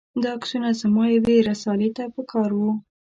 [0.21, 2.61] دا عکسونه زما یوې رسالې ته په کار و.